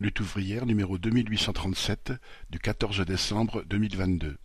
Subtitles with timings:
[0.00, 2.14] Lutte ouvrière numéro deux mille huit cent trente-sept
[2.48, 4.38] du quatorze décembre deux mille vingt-deux.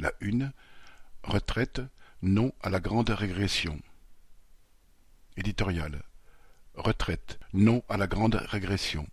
[0.00, 0.52] La une
[1.22, 1.80] Retraite,
[2.20, 3.80] non à la grande régression.
[5.36, 6.02] Éditorial.
[6.74, 9.06] Retraite, non à la grande régression.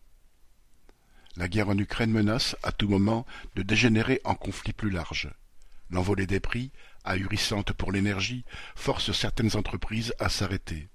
[1.36, 5.30] La guerre en Ukraine menace, à tout moment, de dégénérer en conflit plus large.
[5.92, 6.72] L'envolée des prix,
[7.04, 8.44] ahurissante pour l'énergie,
[8.76, 10.90] force certaines entreprises à s'arrêter.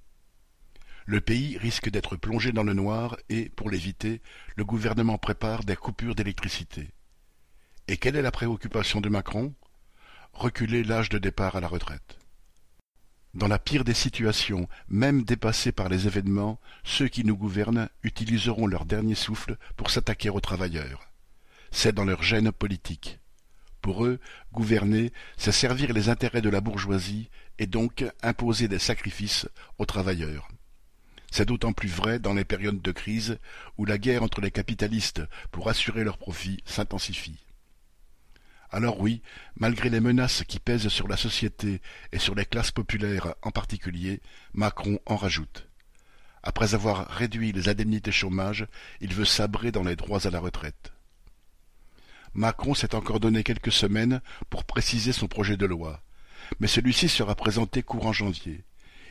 [1.06, 4.22] Le pays risque d'être plongé dans le noir et, pour l'éviter,
[4.56, 6.90] le gouvernement prépare des coupures d'électricité.
[7.88, 9.54] Et quelle est la préoccupation de Macron?
[10.32, 12.18] Reculer l'âge de départ à la retraite.
[13.34, 18.66] Dans la pire des situations, même dépassés par les événements, ceux qui nous gouvernent utiliseront
[18.66, 21.08] leur dernier souffle pour s'attaquer aux travailleurs.
[21.71, 23.18] C'est dans leur gène politique.
[23.80, 24.21] Pour eux,
[24.52, 29.48] gouverner, c'est servir les intérêts de la bourgeoisie et donc imposer des sacrifices
[29.79, 30.48] aux travailleurs.
[31.32, 33.39] C'est d'autant plus vrai dans les périodes de crise
[33.78, 37.39] où la guerre entre les capitalistes pour assurer leurs profits s'intensifie.
[38.70, 39.22] Alors oui,
[39.56, 41.80] malgré les menaces qui pèsent sur la société
[42.12, 44.20] et sur les classes populaires en particulier,
[44.52, 45.69] Macron en rajoute.
[46.42, 48.67] Après avoir réduit les indemnités chômage,
[49.00, 50.92] il veut sabrer dans les droits à la retraite.
[52.34, 56.02] Macron s'est encore donné quelques semaines pour préciser son projet de loi,
[56.61, 58.64] mais celui-ci sera présenté courant janvier.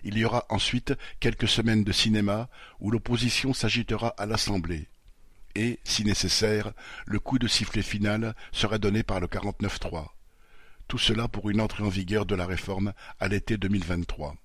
[0.03, 2.49] Il y aura ensuite quelques semaines de cinéma
[2.79, 4.87] où l'opposition s'agitera à l'Assemblée.
[5.55, 6.71] Et, si nécessaire,
[7.05, 10.07] le coup de sifflet final sera donné par le 49-3.
[10.87, 14.35] Tout cela pour une entrée en vigueur de la réforme à l'été 2023.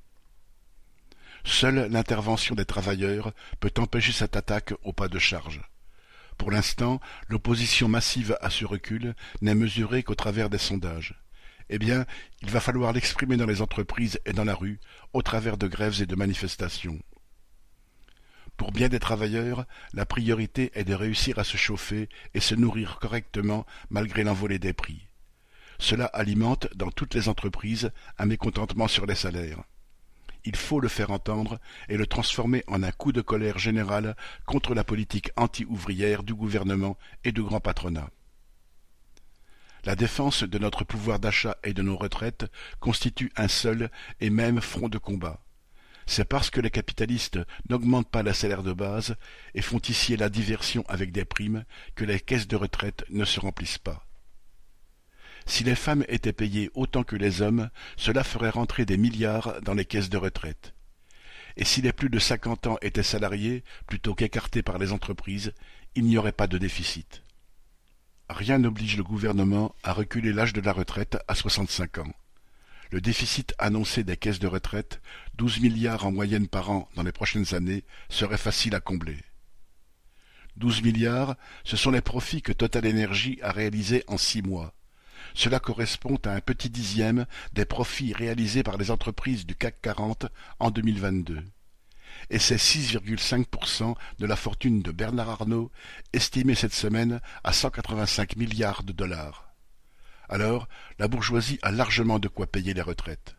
[1.44, 5.62] Seule l'intervention des travailleurs peut empêcher cette attaque au pas de charge.
[6.36, 11.14] Pour l'instant, l'opposition massive à ce recul n'est mesurée qu'au travers des sondages
[11.68, 12.06] eh bien,
[12.42, 14.78] il va falloir l'exprimer dans les entreprises et dans la rue,
[15.12, 16.98] au travers de grèves et de manifestations.
[18.56, 22.98] Pour bien des travailleurs, la priorité est de réussir à se chauffer et se nourrir
[23.00, 25.08] correctement malgré l'envolée des prix.
[25.78, 29.62] Cela alimente, dans toutes les entreprises, un mécontentement sur les salaires.
[30.44, 34.16] Il faut le faire entendre et le transformer en un coup de colère général
[34.46, 38.08] contre la politique anti-ouvrière du gouvernement et du grand patronat.
[39.86, 42.46] La défense de notre pouvoir d'achat et de nos retraites
[42.80, 43.88] constitue un seul
[44.18, 45.44] et même front de combat.
[46.06, 47.38] C'est parce que les capitalistes
[47.70, 49.14] n'augmentent pas la salaire de base
[49.54, 51.64] et font ici la diversion avec des primes
[51.94, 54.04] que les caisses de retraite ne se remplissent pas.
[55.46, 59.74] Si les femmes étaient payées autant que les hommes, cela ferait rentrer des milliards dans
[59.74, 60.74] les caisses de retraite.
[61.56, 65.52] Et si les plus de cinquante ans étaient salariés plutôt qu'écartés par les entreprises,
[65.94, 67.22] il n'y aurait pas de déficit.
[68.28, 72.12] Rien n'oblige le gouvernement à reculer l'âge de la retraite à soixante-cinq ans.
[72.90, 75.00] Le déficit annoncé des caisses de retraite,
[75.34, 79.18] douze milliards en moyenne par an dans les prochaines années, serait facile à combler.
[80.56, 84.74] Douze milliards, ce sont les profits que Total Energy a réalisés en six mois.
[85.34, 90.26] Cela correspond à un petit dixième des profits réalisés par les entreprises du CAC 40
[90.58, 91.44] en 2022
[92.30, 95.70] et c'est 6,5% de la fortune de Bernard Arnault,
[96.12, 99.48] estimée cette semaine à 185 milliards de dollars.
[100.28, 103.36] Alors, la bourgeoisie a largement de quoi payer les retraites.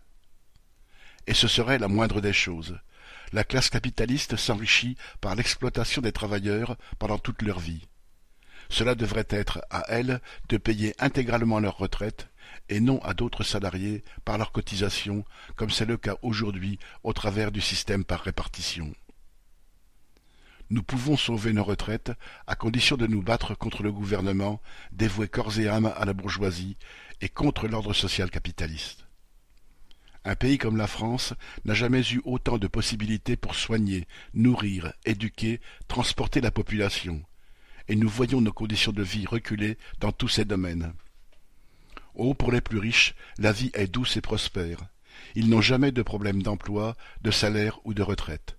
[1.28, 2.80] Et ce serait la moindre des choses.
[3.34, 7.86] La classe capitaliste s'enrichit par l'exploitation des travailleurs pendant toute leur vie.
[8.70, 12.30] Cela devrait être à elle de payer intégralement leur retraite
[12.70, 15.26] et non à d'autres salariés par leurs cotisations,
[15.56, 18.94] comme c'est le cas aujourd'hui au travers du système par répartition.
[20.70, 22.12] Nous pouvons sauver nos retraites
[22.46, 26.76] à condition de nous battre contre le gouvernement, dévoué corps et âme à la bourgeoisie
[27.22, 29.06] et contre l'ordre social capitaliste.
[30.26, 31.34] Un pays comme la France
[31.64, 37.24] n'a jamais eu autant de possibilités pour soigner, nourrir, éduquer, transporter la population,
[37.88, 40.92] et nous voyons nos conditions de vie reculer dans tous ces domaines.
[42.20, 44.80] Oh, pour les plus riches, la vie est douce et prospère.
[45.36, 48.58] Ils n'ont jamais de problème d'emploi, de salaire ou de retraite.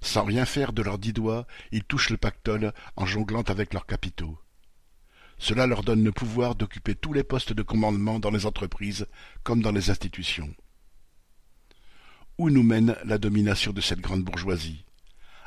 [0.00, 3.86] Sans rien faire de leurs dix doigts, ils touchent le pactole en jonglant avec leurs
[3.86, 4.38] capitaux.
[5.36, 9.08] Cela leur donne le pouvoir d'occuper tous les postes de commandement dans les entreprises
[9.42, 10.54] comme dans les institutions.
[12.38, 14.84] Où nous mène la domination de cette grande bourgeoisie?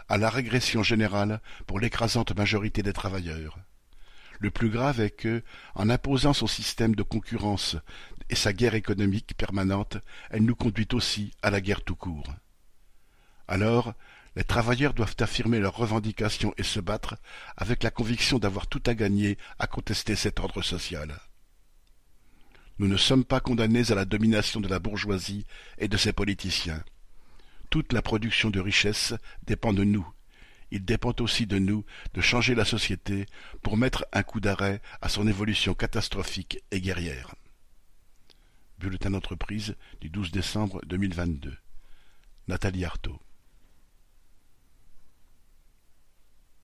[0.09, 3.57] À la régression générale pour l'écrasante majorité des travailleurs.
[4.39, 5.43] Le plus grave est que,
[5.75, 7.77] en imposant son système de concurrence
[8.29, 9.97] et sa guerre économique permanente,
[10.29, 12.33] elle nous conduit aussi à la guerre tout court.
[13.47, 13.93] Alors,
[14.35, 17.15] les travailleurs doivent affirmer leurs revendications et se battre
[17.55, 21.19] avec la conviction d'avoir tout à gagner à contester cet ordre social.
[22.77, 25.45] Nous ne sommes pas condamnés à la domination de la bourgeoisie
[25.77, 26.83] et de ses politiciens.
[27.69, 30.05] Toute la production de richesse dépend de nous.
[30.71, 33.25] Il dépend aussi de nous de changer la société
[33.61, 37.35] pour mettre un coup d'arrêt à son évolution catastrophique et guerrière.
[38.79, 41.55] Bulletin d'entreprise du 12 décembre 2022.
[42.47, 43.19] Nathalie Arthaud